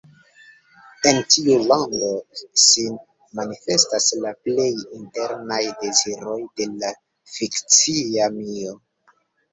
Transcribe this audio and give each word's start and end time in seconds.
En 1.09 1.17
tiu 1.33 1.57
lando 1.71 2.07
sin 2.61 2.97
manifestas 3.41 4.09
la 4.23 4.31
plej 4.47 4.67
internaj 5.01 5.61
deziroj 5.85 6.39
de 6.63 6.69
la 6.81 6.93
fikcia 7.37 8.33
mio. 8.41 8.77